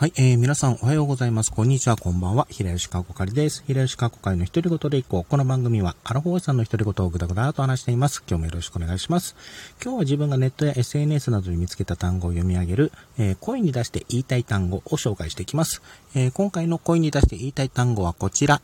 [0.00, 1.52] はい、えー、皆さんおはようございます。
[1.52, 2.46] こんにちは、こんばんは。
[2.48, 3.62] 平吉川こかりです。
[3.66, 5.30] 平吉川こかりの独り言でいこう。
[5.30, 8.24] この番組は、アラフォーさんの独り言をぐだぐだと話しています。
[8.26, 9.36] 今日もよろしくお願いします。
[9.84, 15.82] 今日は自分がネットや SNS などで見つけた単語を読み上げる、えー、声に出して言いたい単語を紹介していきます。
[16.14, 18.62] えー、今回の声に出して言いたい単語はこちら。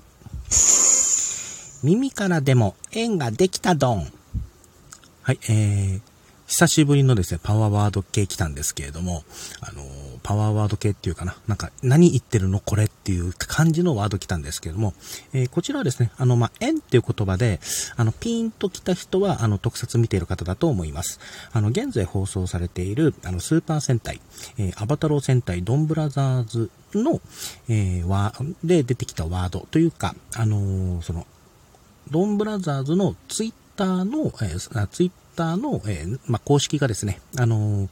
[1.82, 4.10] 耳からでも縁ができたドン。
[5.20, 6.00] はい、えー、
[6.46, 9.24] 久しぶりのですね、パワーワード系来たんですけれども、
[9.60, 9.82] あの
[10.22, 12.60] パワーワード系っていうかな、なんか、何言ってるの？
[12.60, 14.94] これっていう感じのワード来たんですけれども、
[15.32, 17.60] えー、こちらはですね、あの、まあ、円っていう言葉で、
[17.96, 21.20] あの、ピーンと来た人は、あの、特撮見ている方だと思います。
[21.52, 24.20] あの、現在放送されている、あの、スーパー戦隊、
[24.58, 27.20] えー、アバタロー戦隊ドンブラザーズの、
[27.68, 28.32] えー、ワ
[28.64, 31.26] で出てきたワードというか、あのその、
[32.10, 37.88] ドンブラザーズのツイッターの、えー、ツイッターの、えー、まあ、公式がですね、あのー、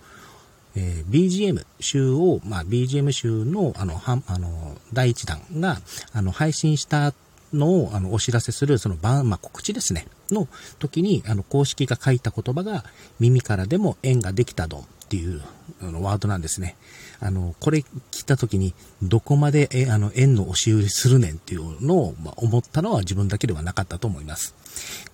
[0.76, 5.78] えー、BGM 集を、まあ、BGM 集の、あの、はあの、第1弾が、
[6.12, 7.14] あの、配信した
[7.52, 10.48] のを、あの、お知らせする、その、まあ、告知ですね、の
[10.80, 12.84] 時に、あの、公式が書いた言葉が、
[13.20, 15.40] 耳からでも縁ができたどんっていう、
[15.80, 16.76] あの、ワードなんですね。
[17.20, 24.54] あの、これ聞いた時に、どこまで、え、あの、円の押し売りするねんっていうのを、まあ、思ったのは自分だけではなかったと思います。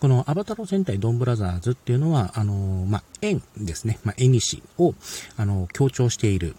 [0.00, 4.94] このアバタロ戦隊ドンブラザーズっていうのは、あの、まあ、円ですね、まあ、円西を、
[5.36, 6.56] あの、強調している、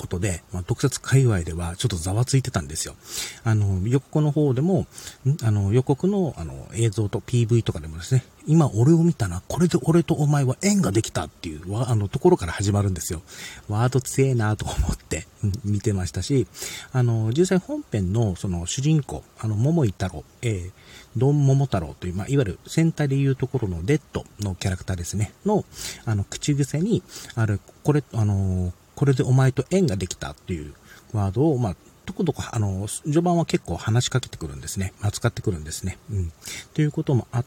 [0.00, 2.94] ことで、まあ、特撮界隈ではちょっとざわついてたんですよ。
[3.44, 4.86] あの、予告の方でも、
[5.42, 13.20] あの、予告のあの映像と PV とかでもですね、今俺を見たな、これで俺とお前は縁ができたっていうあのところから始まるんですよ。
[13.68, 15.26] ワード強えなと思って
[15.64, 16.46] 見てましたし、
[16.92, 20.70] あの、実際本編のその主人公、あの、桃井太郎、えー、
[21.16, 25.64] ドン桃太郎という、まあ、いわゆる戦隊でいうところのデッドのキャラクターですね、の、
[26.06, 27.02] あの、口癖に、
[27.34, 30.74] ある、これ、あの、これでお前と縁ができたっていう
[31.14, 34.92] ワードを、まあ、とことこ、あの、序盤は結構話しかけてくるんですね。
[35.00, 35.96] 扱ってくるんですね。
[36.10, 36.32] うん。
[36.74, 37.44] ということもあっ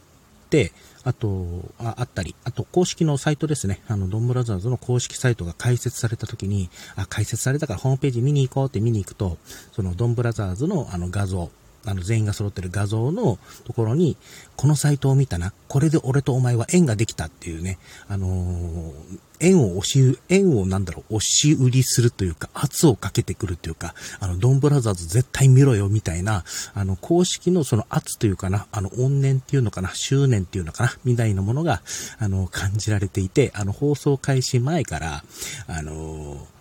[0.50, 0.72] て、
[1.04, 1.46] あと、
[1.78, 3.84] ああったり、あと公式のサイトですね。
[3.88, 9.38] あの、ドンブラザーズの公式サイトが開設された時に、あ、開設されたからホームページ見に行こうって見に行くと、
[9.74, 11.52] そのドンブラザーズのあの画像、
[11.86, 14.18] あの、全員が揃ってる画像のところに、
[14.56, 15.54] このサイトを見たな。
[15.68, 17.78] これで俺とお前は縁ができたっていうね、
[18.08, 18.94] あのー、
[19.40, 31.82] 縁を押し、縁をなんだろう、押し売りするというか、圧をかけてくるというか、あの、ドンブラザーズ絶対見ろよみたいな、あの、公式のその圧というかな、あの、怨念っていうのかな、執念っていうのかな、みたいなものが、
[32.20, 35.24] あの、感じられていて、あの、放送開始前から、
[35.68, 36.53] あのー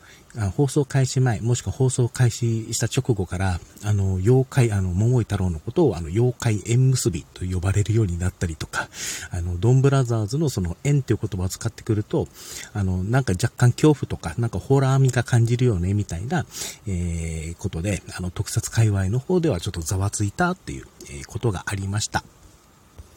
[0.56, 8.88] 放送開始前、もしくは放送開始した直後から、あの、妖怪、あの、桃井太郎のことを、あの、妖怪縁結びと呼ばれるようになったりとか、
[9.30, 12.28] あの、ドンブラザーズのその縁という言葉を使ってくると、
[12.72, 16.46] あの、なんか若干恐怖とか、なんかホラー味が感じるよね、みたいな、
[16.86, 22.24] えー、ことで、あの、特撮界隈の方ではちょっとざわついたっていう、えー、ことがありました。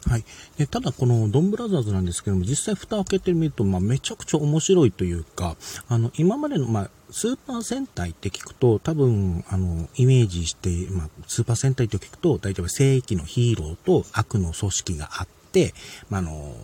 [0.08, 0.24] はい。
[0.58, 5.56] で、ただこのドンブラザーズなんですけども、実際蓋を開けてみると、まあ、めちゃくちゃ面白いというか、
[5.88, 15.74] あの、今までの、まあ、スーパー戦隊って聞くと、多分、あの、イメージして、まあ、スーパー戦隊って聞くと、大体は正規のヒーローと悪の組織があって、
[16.10, 16.56] ま、あの、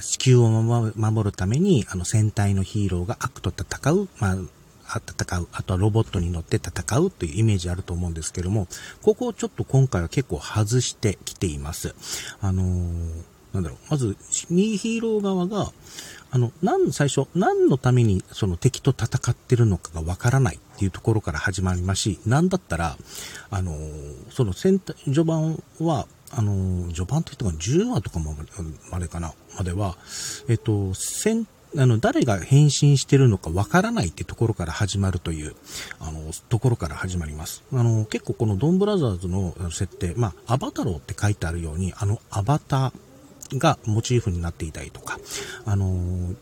[0.00, 4.36] 地球を守るために、あの、戦隊のヒーローが悪と戦う、まあ、
[4.88, 8.68] 戦う、あとはロボットに乗って戦うというイメージあると思うんですけども、
[9.02, 11.94] ここをちょっと今回は結構外してきています。
[12.40, 13.24] あのー、
[13.54, 14.16] なんだろう、まず、
[14.50, 15.72] ニーヒーロー側が、
[16.30, 22.96] あの、なん、最初、何のためにその敵と戦ってるのかがわからないっていうところから始まりますし、なんだったら、
[23.50, 23.76] あの、
[24.30, 28.36] その戦、序盤は、あの、序盤といっても10話とかも
[28.90, 29.96] までかな、までは、
[30.48, 31.46] えっと、戦
[31.76, 35.54] あの、誰が変身してるのかわからないってところから始まるという、
[36.00, 37.64] あの、ところから始まります。
[37.72, 45.18] あの、結構このドンブラザーズの設定、まあ、アバタローって書いてあるように、あの、アバターがモチーフになっていたりとか、
[45.64, 46.34] あの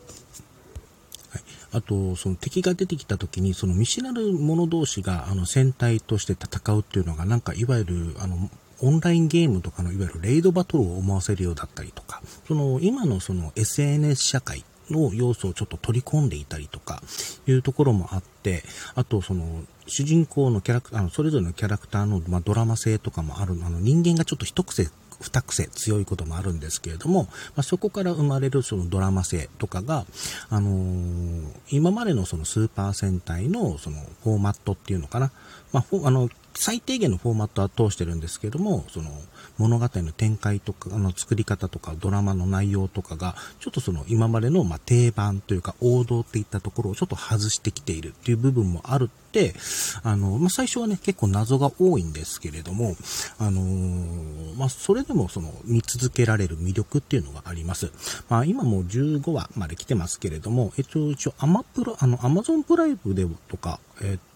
[1.71, 17.01] あと、その敵が出てきた時に、その見知らぬ者同士が、あの、戦隊として戦うっていうのが、なんか、いわゆる、あの、オンラインゲームとかのいわゆるレイドバトルを思わせるようだったりとか、その今のその SNS 社会の要素をちょっと取り込んでいたりとか
[17.47, 18.63] いうところもあって、
[18.95, 24.89] あとその主人公のキャラクター、あのそれぞれのキャラクターの、まあ、ドラマ性とかもある、あの人間がちょっと一癖
[25.21, 30.05] 二癖強いこともあるんですけれども、まあ、そこから生まれるそのドラマ性とかが、
[30.49, 35.31] あのー、今までのそのスーパー戦隊のそのフォーマットっていうのかな、
[35.73, 39.09] まあ、あの、最低限のフォーマットは通してるんですけども、その
[39.57, 49.55] 物語の展開とか、あの作り方とかドラマの内容とかが、ちょっとその今までのま定番というか王道っていったところをちょっと外してきているっていう部分もあるって、
[50.03, 52.95] あの、まあ、最初はね、結構謎が多いんですけれども、
[53.39, 57.91] あのー、まあ、それでもその、見続けられる魅力っていうのがあります。
[58.29, 64.32] まあ、今もう15話まで来てますけれども、えっと、一応、アマプラ、あの、アマゾンプライムでとか、えっと、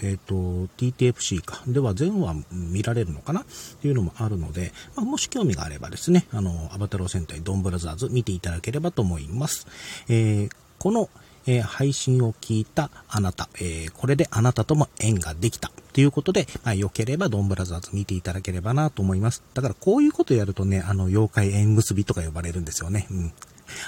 [0.00, 0.34] えっ、ー、と、
[0.76, 1.62] TTFC か。
[1.66, 3.40] では全話見られるのかな？
[3.40, 3.44] っ
[3.80, 9.66] ていうのもあるので、まあ、もし興味があればですね、あの、アバタロー戦隊ドンブラザーズ見ていただければと思います。
[10.08, 11.08] えー、この、
[11.46, 15.70] えー、配信を聞いたあなた、えー、これであなたとも縁ができた。
[15.92, 19.42] ということで、まあ、良ければドンブラザーズ見ていただければなと思います。
[19.54, 23.06] だからこういうことやるとね、あの、妖怪縁結びとか呼ばれるんですよね。
[23.10, 23.32] うん。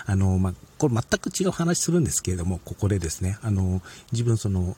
[0.06, 3.82] あの、まあ、これ全く違う話するんですけれども、ここでですね、あの、
[4.12, 4.76] 自分その、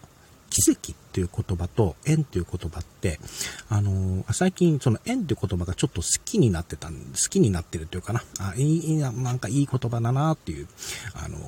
[0.50, 3.18] 奇跡っていう言葉と縁っていう言葉って、
[3.68, 10.68] あのー、最近その縁っていう言葉がちょっと好きになってたん、好きになってるというかな、あいい、なんかいい言葉だなっていう、
[11.14, 11.42] あのー、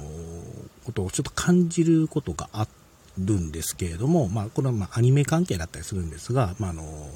[0.84, 2.66] ことをちょっと感じることがあ
[3.18, 7.08] るんですけれども、まあ、これはまアニメ関係だったりするんですが、まあ、あの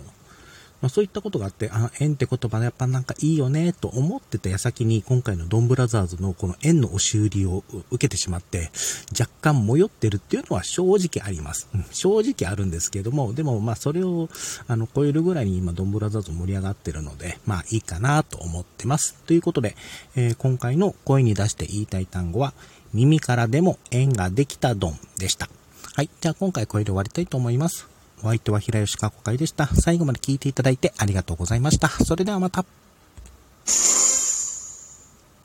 [0.84, 8.70] まあ、そういったことがあって、あ、縁って言葉やっぱなんかいいよね、と思ってた矢先に、今回のドンブラザーズのこの縁の押し売りを受けてしまって、
[9.18, 11.68] 若干迷ってるっていうのは正直あります。
[11.74, 14.28] うん、正直あるんですけども、でもまあそれを、
[14.66, 19.14] あの、超えるぐらいに今ドンブラザーズ盛り上がってるので、まあいいかなと思ってます。
[19.24, 19.76] ということで、
[20.16, 22.52] えー、今回の声に出して言いたい単語は、
[22.92, 25.48] 耳からでも縁ができたドンでした。
[25.94, 26.10] はい。
[26.20, 27.93] じゃあ今回これで終わりたいと思います。
[28.24, 29.66] お相手は平吉かこかいでした。
[29.66, 31.88] 最後まで聞いていただいてありがとうございました。
[31.88, 32.64] それではまた。